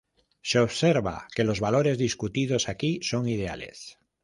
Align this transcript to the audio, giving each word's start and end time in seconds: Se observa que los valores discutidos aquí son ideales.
Se 0.41 0.57
observa 0.57 1.27
que 1.35 1.43
los 1.43 1.59
valores 1.59 1.99
discutidos 1.99 2.69
aquí 2.69 3.01
son 3.03 3.29
ideales. 3.29 3.99